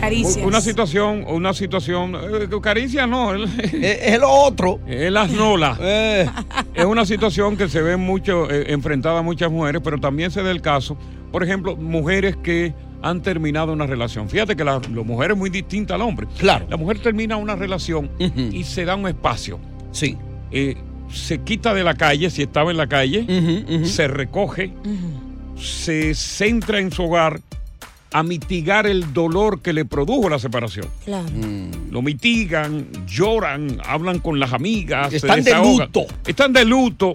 [0.00, 0.44] Caricias.
[0.44, 4.80] Una situación, una situación, eh, caricia no, Es, es lo otro.
[4.86, 5.78] es las nolas.
[5.90, 6.28] Eh.
[6.74, 10.42] Es una situación que se ve mucho, eh, enfrentada a muchas mujeres, pero también se
[10.42, 10.96] da el caso,
[11.32, 14.28] por ejemplo, mujeres que han terminado una relación.
[14.28, 16.26] Fíjate que la, la mujer es muy distinta al hombre.
[16.38, 16.66] Claro.
[16.68, 19.58] La mujer termina una relación y se da un espacio.
[19.92, 20.16] Sí.
[20.50, 20.76] Eh,
[21.12, 23.24] se quita de la calle, si estaba en la calle,
[23.84, 24.72] se recoge,
[25.58, 27.40] se centra en su hogar
[28.12, 30.86] a mitigar el dolor que le produjo la separación.
[31.04, 31.28] Claro.
[31.30, 31.90] Mm.
[31.90, 35.10] Lo mitigan, lloran, hablan con las amigas.
[35.10, 36.06] se Están de luto.
[36.26, 37.12] Están de luto.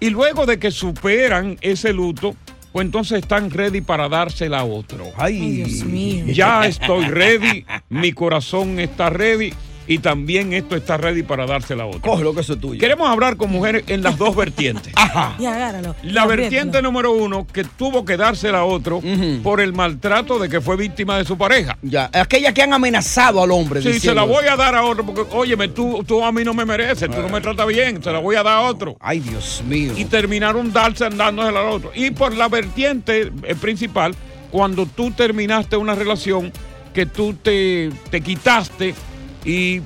[0.00, 2.36] Y luego de que superan ese luto,
[2.72, 5.04] pues entonces están ready para dársela a otro.
[5.16, 6.24] Ay, Ay, Dios mío.
[6.28, 9.52] Ya estoy ready, mi corazón está ready
[9.88, 12.02] y también esto está ready para dársela a otro.
[12.02, 12.78] Coge lo que eso es tuyo.
[12.78, 14.92] Queremos hablar con mujeres en las dos vertientes.
[14.96, 15.34] Ajá.
[15.38, 15.96] Y agárralo.
[16.02, 19.00] La vertiente número uno, que tuvo que dársela a otro
[19.42, 21.78] por el maltrato de que fue víctima de su pareja.
[21.80, 22.10] Ya.
[22.12, 23.80] Aquellas que han amenazado al hombre.
[23.80, 26.52] Sí, se la voy a dar a otro porque, óyeme, tú, tú a mí no
[26.52, 28.96] me mereces, tú no me tratas bien, se la voy a dar a otro.
[29.00, 29.94] Ay, Dios mío.
[29.96, 31.92] Y terminaron darse dándosela al otro.
[31.94, 34.14] Y por la vertiente eh, principal,
[34.50, 36.52] cuando tú terminaste una relación
[36.92, 38.94] que tú te, te quitaste
[39.44, 39.80] y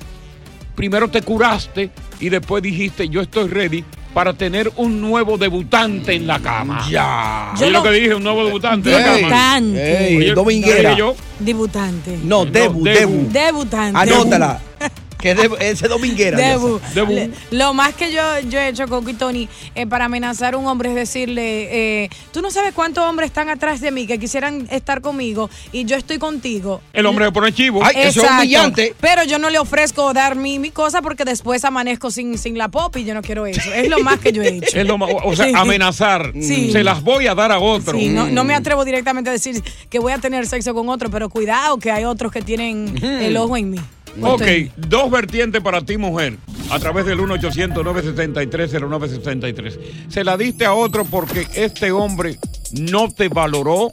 [0.75, 3.85] primero te curaste y después dijiste, yo estoy ready
[4.15, 6.87] para tener un nuevo debutante en la cama.
[6.89, 7.53] Ya.
[7.59, 9.17] Yo lo que dije, un nuevo debutante en la cama.
[9.17, 10.35] Debutante.
[10.35, 10.97] dominguera.
[11.39, 12.19] Debutante.
[12.23, 12.85] No, debu, debu.
[12.85, 13.33] debu.
[13.33, 13.99] Debutante.
[13.99, 14.61] Anótala.
[15.23, 16.37] Que debu- ese dominguera.
[16.37, 16.81] Debu.
[16.95, 17.13] Debu.
[17.13, 20.57] Le- Lo más que yo, yo he hecho, Coco y Tony, eh, para amenazar a
[20.57, 24.19] un hombre es decirle, eh, tú no sabes cuántos hombres están atrás de mí que
[24.19, 26.81] quisieran estar conmigo y yo estoy contigo.
[26.93, 27.81] el hombre se pone chivo.
[27.85, 28.95] Ay, eso es humillante.
[29.01, 32.69] Pero yo no le ofrezco dar mi, mi cosa porque después amanezco sin, sin la
[32.69, 33.73] pop y yo no quiero eso.
[33.73, 34.77] Es lo más que yo he hecho.
[34.79, 35.53] Es lo o sea, Sí.
[35.55, 36.33] amenazar.
[36.35, 36.73] Sí.
[36.73, 37.97] Se las voy a dar a otro.
[37.97, 41.11] Sí, no, no me atrevo directamente a decir que voy a tener sexo con otro,
[41.11, 43.79] pero cuidado que hay otros que tienen el ojo en mí.
[44.21, 44.43] Ok,
[44.77, 46.37] dos vertientes para ti, mujer,
[46.71, 49.79] a través del 1-800-973-0973.
[50.09, 52.37] Se la diste a otro porque este hombre
[52.73, 53.93] no te valoró,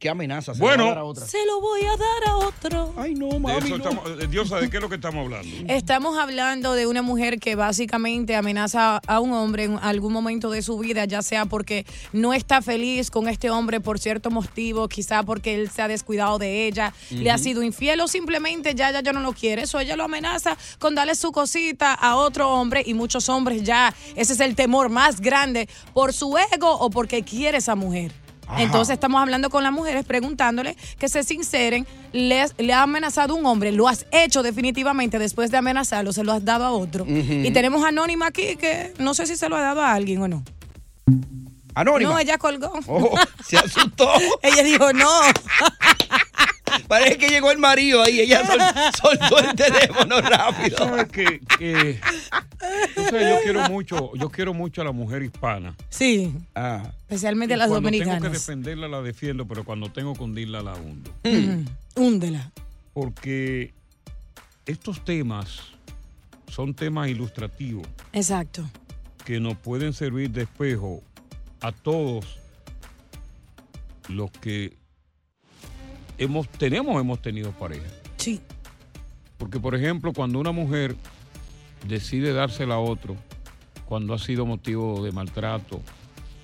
[0.00, 0.54] qué amenaza.
[0.54, 0.84] se Bueno.
[0.86, 1.26] a dar a otra.
[1.26, 2.94] Se lo voy a dar a otro.
[2.96, 3.58] Ay, no, De mami.
[3.58, 3.76] eso no.
[3.76, 5.48] estamos- eh, Diosa, ¿de qué es lo que estamos hablando?
[5.72, 10.62] Estamos hablando de una mujer que básicamente amenaza a un hombre en algún momento de
[10.62, 15.22] su vida, ya sea porque no está feliz con este hombre por cierto motivo, quizá
[15.22, 19.02] porque él se ha descuidado de ella, le ha sido infiel o simplemente ya, ya,
[19.02, 19.62] ya no lo quiere.
[19.62, 23.94] Eso ella lo amenaza con darle su cosita a otro hombre y muchos hombres ya,
[24.16, 28.12] ese es el temor más grande por su ego o porque quiere esa mujer.
[28.50, 28.62] Ajá.
[28.62, 33.70] Entonces estamos hablando con las mujeres preguntándole que se sinceren, le ha amenazado un hombre,
[33.70, 37.06] lo has hecho definitivamente después de amenazarlo, se lo has dado a otro.
[37.06, 40.28] Y tenemos Anónima aquí que no sé si se lo ha dado a alguien o
[40.28, 40.42] no.
[41.74, 42.10] Anónima.
[42.10, 42.72] No, ella colgó.
[42.88, 44.10] Oh, se asustó.
[44.42, 45.08] ella dijo no.
[46.88, 48.20] Parece que llegó el marido ahí.
[48.20, 48.60] Ella sol-
[49.18, 50.78] soltó el teléfono rápido.
[50.78, 52.00] ¿Sabes que, que-
[52.94, 55.74] tú sabes, yo quiero mucho, yo quiero mucho a la mujer hispana.
[55.88, 56.34] Sí.
[56.54, 56.90] Ah.
[57.02, 58.32] Especialmente Y las cuando tengo que dominicanas.
[58.32, 61.10] defenderla la defiendo, pero cuando tengo que hundirla la hundo.
[61.24, 61.64] Ujú.
[61.96, 62.50] Húndela.
[62.92, 63.72] Porque
[64.66, 65.60] estos temas
[66.48, 68.68] son temas ilustrativos Exacto.
[69.24, 71.02] que nos pueden servir de espejo
[71.60, 72.38] a todos
[74.08, 74.76] los que
[76.20, 77.86] hemos, tenemos, hemos tenido pareja.
[78.16, 78.40] Sí.
[79.38, 80.94] Porque, por ejemplo, cuando una mujer
[81.88, 83.16] decide dársela a otro,
[83.86, 85.80] cuando ha sido motivo de maltrato,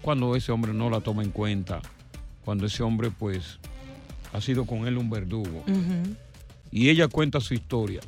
[0.01, 1.81] cuando ese hombre no la toma en cuenta,
[2.45, 3.59] cuando ese hombre, pues,
[4.33, 5.62] ha sido con él un verdugo,
[6.70, 8.01] y ella cuenta su historia,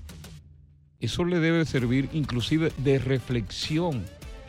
[1.00, 4.04] eso le debe servir inclusive de reflexión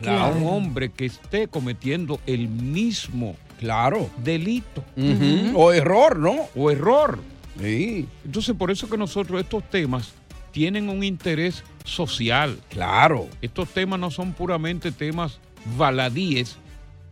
[0.07, 4.10] a un hombre que esté cometiendo el mismo claro.
[4.18, 4.84] delito.
[5.53, 6.47] O error, ¿no?
[6.55, 7.20] O error.
[7.62, 8.07] Sí.
[8.26, 10.14] Entonces, por eso que nosotros estos temas
[10.51, 12.57] tienen un interés social.
[12.70, 13.28] Claro.
[13.41, 15.39] Estos temas no son puramente temas
[15.78, 16.57] baladíes.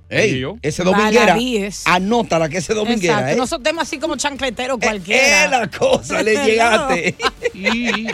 [0.09, 1.33] Ey, ese dominguera.
[1.33, 1.83] Baladíes.
[1.85, 3.15] Anótala que ese dominguera.
[3.15, 3.33] Exacto.
[3.33, 3.37] ¿eh?
[3.37, 5.43] No son temas así como chancletero cualquiera.
[5.45, 7.15] es la cosa, le llegaste.
[7.53, 8.07] Y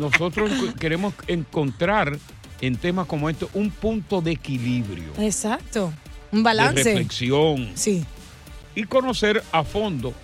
[0.00, 0.50] nosotros
[0.80, 2.18] queremos encontrar
[2.60, 5.92] en temas como estos un punto de equilibrio, Exacto.
[6.32, 6.84] Un de balance.
[6.84, 7.70] reflexión.
[7.74, 8.04] Sí.
[8.74, 10.14] Y conocer a fondo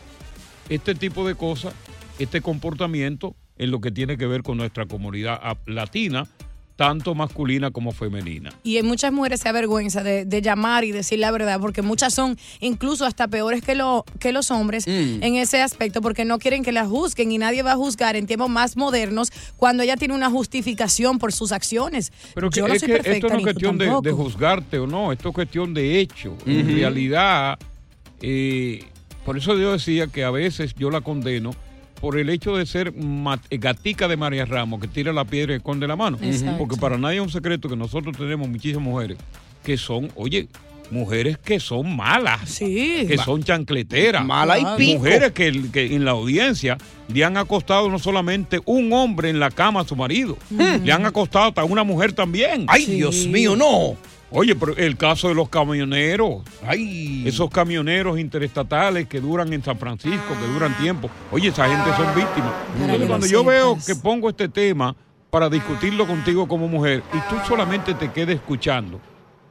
[0.69, 1.75] este tipo de cosas,
[2.19, 6.27] este comportamiento en lo que tiene que ver con nuestra comunidad latina,
[6.79, 8.53] tanto masculina como femenina.
[8.63, 12.15] Y hay muchas mujeres se avergüenza de, de llamar y decir la verdad, porque muchas
[12.15, 15.23] son incluso hasta peores que, lo, que los hombres Mm.
[15.25, 18.29] en ese aspecto, porque no quieren que la juzguen y nadie va a juzgar en
[18.29, 22.13] tiempos más modernos cuando ella tiene una justificación por sus acciones.
[22.33, 24.87] Pero que, Yo no es soy que perfecta esto no es cuestión de, juzgarte o
[24.87, 26.37] no, esto es cuestión de hecho.
[26.47, 27.59] En realidad,
[28.23, 28.85] eh,
[29.25, 31.51] por eso yo decía que a veces yo la condeno
[32.01, 32.93] por el hecho de ser
[33.51, 36.19] eh, gatica de María Ramos, que tira la piedra y esconde la mano.
[36.23, 36.59] Exacto.
[36.59, 39.19] Porque para nadie es un secreto que nosotros tenemos muchísimas mujeres
[39.65, 40.49] que son, oye,
[40.91, 44.99] mujeres que son malas, que son chancleteras, Mala y pico.
[45.01, 46.79] mujeres que, que en la audiencia
[47.13, 50.85] le han acostado no solamente un hombre en la cama a su marido, Mm.
[50.85, 52.65] le han acostado hasta una mujer también.
[52.69, 53.97] Ay, Dios mío, no.
[54.31, 56.43] Oye, pero el caso de los camioneros.
[56.67, 57.23] Ay.
[57.27, 61.09] Esos camioneros interestatales que duran en San Francisco, que duran tiempo.
[61.33, 62.53] Oye, esa gente son víctimas.
[62.79, 64.95] Entonces, cuando yo veo que pongo este tema
[65.31, 69.01] para discutirlo contigo como mujer y tú solamente te quedes escuchando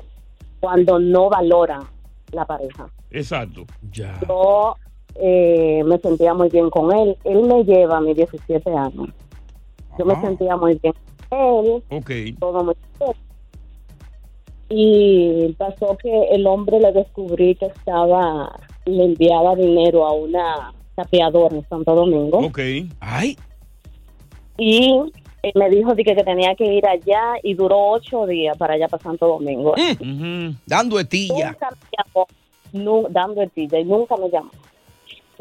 [0.61, 1.81] cuando no valora
[2.33, 2.87] la pareja.
[3.11, 3.65] Exacto.
[3.91, 4.21] Ya.
[4.29, 4.77] Yo
[5.17, 7.17] eh, me sentía muy bien con él.
[7.25, 9.09] Él me lleva a mis 17 años.
[9.99, 10.95] Yo me sentía muy bien
[11.29, 11.83] con él.
[11.91, 12.11] Ok.
[12.39, 13.13] todo muy bien.
[14.73, 18.57] Y pasó que el hombre le descubrí que estaba,
[18.87, 22.39] le enviaba dinero a una tapeadora en Santo Domingo.
[22.39, 22.61] Ok.
[23.01, 23.37] Ay.
[24.57, 24.93] Y
[25.43, 28.75] él me dijo de que, que tenía que ir allá y duró ocho días para
[28.75, 29.75] allá para Santo Domingo.
[30.67, 31.53] Dando etilla.
[31.53, 32.27] Nunca me llamó,
[32.73, 34.51] nu- dando etilla y nunca me llamó.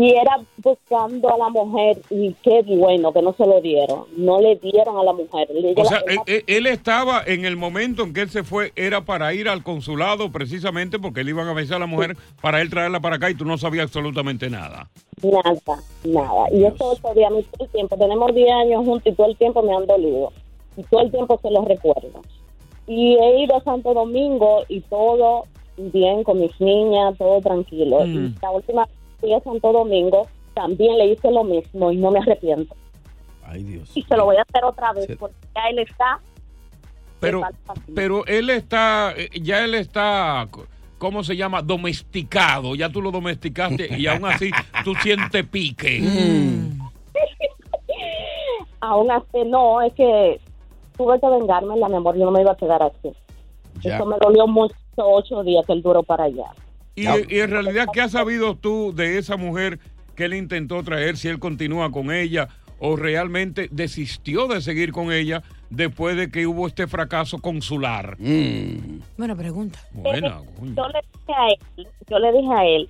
[0.01, 4.05] Y era buscando a la mujer y qué bueno que no se lo dieron.
[4.15, 5.49] No le dieron a la mujer.
[5.75, 9.01] O sea, la- él, él- estaba en el momento en que él se fue, era
[9.03, 12.69] para ir al consulado precisamente porque le iban a avisar a la mujer para él
[12.69, 14.89] traerla para acá y tú no sabías absolutamente nada.
[15.21, 15.59] Nada,
[16.05, 16.45] nada.
[16.53, 19.27] Y eso ocho días, a mí todo el tiempo, tenemos 10 años juntos y todo
[19.27, 20.31] el tiempo me han dolido.
[20.77, 22.21] Y todo el tiempo se los recuerdo.
[22.87, 25.43] Y he ido a Santo Domingo y todo
[25.75, 28.05] bien con mis niñas, todo tranquilo.
[28.05, 28.25] Mm.
[28.27, 28.87] Y la última
[29.19, 32.75] fui a Santo Domingo también le hice lo mismo y no me arrepiento.
[33.45, 33.89] Ay, Dios.
[33.95, 36.19] Y se lo voy a hacer otra vez porque ya él está.
[37.19, 37.41] Pero,
[37.95, 40.47] pero él está, eh, ya él está,
[40.97, 41.61] ¿cómo se llama?
[41.61, 42.75] Domesticado.
[42.75, 44.51] Ya tú lo domesticaste y aún así
[44.83, 46.01] tú sientes pique.
[48.81, 50.39] Aún así, no, es que
[50.97, 53.11] tuve que vengarme, mi amor, yo no me iba a quedar así.
[53.81, 53.95] Ya.
[53.95, 56.45] Eso me dolió mucho ocho días que él duró para allá.
[56.95, 59.79] Y, y en realidad, ¿qué has sabido tú de esa mujer
[60.15, 61.17] que él intentó traer?
[61.17, 66.47] Si él continúa con ella o realmente desistió de seguir con ella después de que
[66.47, 68.17] hubo este fracaso consular.
[69.17, 69.79] Buena pregunta.
[69.91, 72.89] Buena, yo le dije a él, yo le dije a él,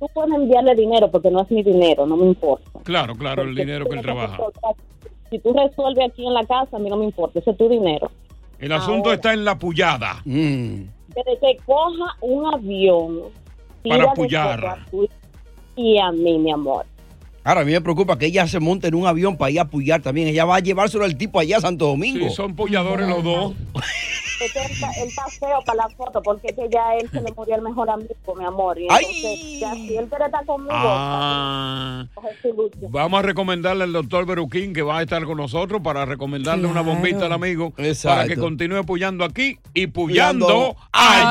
[0.00, 2.80] tú puedes enviarle dinero porque no es mi dinero, no me importa.
[2.82, 4.38] Claro, claro, el dinero que él trabaja.
[5.30, 7.68] Si tú resuelves aquí en la casa, a mí no me importa, ese es tu
[7.68, 8.10] dinero.
[8.58, 9.14] El asunto Ahora.
[9.14, 10.22] está en la pullada.
[11.14, 13.20] Desde que coja un avión,
[13.88, 14.78] Para apoyar.
[15.76, 16.86] y a mí, mi amor.
[17.46, 19.62] Ahora, a mí me preocupa que ella se monte en un avión para ir a
[19.64, 20.28] apoyar también.
[20.28, 22.28] Ella va a llevárselo al tipo allá a Santo Domingo.
[22.28, 23.52] Sí, son polladores los dos.
[24.40, 27.32] Este es el, el paseo para la foto, porque es que ya él se le
[27.32, 28.78] murió el mejor amigo, mi amor.
[28.78, 29.04] Y Ay.
[29.04, 32.06] entonces, ya si él quiere estar conmigo, Ah.
[32.14, 32.76] coge su lucha.
[32.88, 36.80] Vamos a recomendarle al doctor Beruquín que va a estar con nosotros para recomendarle una
[36.80, 37.72] bombita al amigo
[38.02, 41.30] para que continúe apoyando aquí y puyando Puyando allá.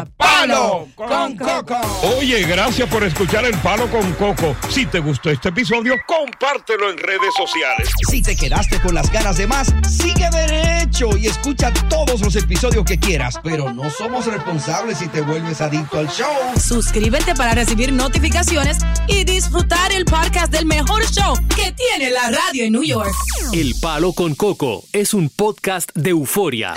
[0.00, 0.06] allá.
[0.16, 1.76] ¡Palo con Coco!
[2.18, 4.54] Oye, gracias por escuchar el Palo con Coco.
[4.68, 7.90] Si te gustó este episodio, compártelo en redes sociales.
[8.08, 12.84] Si te quedaste con las ganas de más, sigue derecho y escucha todos los episodios
[12.84, 13.38] que quieras.
[13.42, 16.28] Pero no somos responsables si te vuelves adicto al show.
[16.60, 22.64] Suscríbete para recibir notificaciones y disfrutar el podcast del mejor show que tiene la radio
[22.64, 23.12] en New York.
[23.52, 26.74] El Palo con Coco es un podcast de euforia.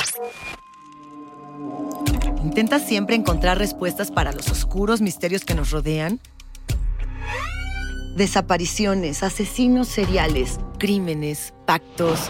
[2.44, 6.20] ¿Intentas siempre encontrar respuestas para los oscuros misterios que nos rodean?
[8.16, 12.30] Desapariciones, asesinos seriales, crímenes, pactos.